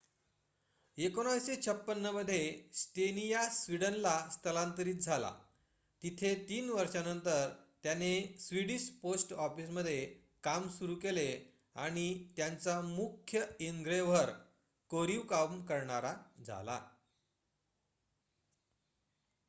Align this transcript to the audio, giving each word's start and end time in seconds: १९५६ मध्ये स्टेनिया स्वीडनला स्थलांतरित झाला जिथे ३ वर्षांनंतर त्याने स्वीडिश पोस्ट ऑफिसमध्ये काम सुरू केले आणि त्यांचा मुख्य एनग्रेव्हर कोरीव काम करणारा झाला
१९५६ 0.97 2.11
मध्ये 2.11 2.37
स्टेनिया 2.73 3.41
स्वीडनला 3.49 4.13
स्थलांतरित 4.31 5.01
झाला 5.01 5.29
जिथे 6.03 6.33
३ 6.49 6.69
वर्षांनंतर 6.69 7.49
त्याने 7.83 8.09
स्वीडिश 8.39 8.89
पोस्ट 9.01 9.33
ऑफिसमध्ये 9.39 9.99
काम 10.43 10.67
सुरू 10.69 10.95
केले 10.95 11.27
आणि 11.75 12.07
त्यांचा 12.37 12.79
मुख्य 12.81 13.45
एनग्रेव्हर 13.59 14.31
कोरीव 14.91 15.21
काम 15.27 15.65
करणारा 15.65 16.13
झाला 16.45 16.79